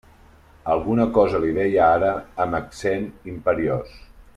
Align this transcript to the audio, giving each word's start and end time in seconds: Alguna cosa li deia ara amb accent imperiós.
Alguna 0.75 1.05
cosa 1.19 1.41
li 1.45 1.53
deia 1.59 1.83
ara 1.99 2.09
amb 2.47 2.61
accent 2.65 3.07
imperiós. 3.37 3.97